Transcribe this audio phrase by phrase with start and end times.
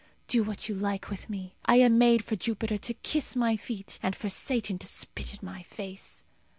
[0.27, 1.53] Do what you like with me.
[1.65, 5.39] I am made for Jupiter to kiss my feet, and for Satan to spit in
[5.43, 6.25] my face.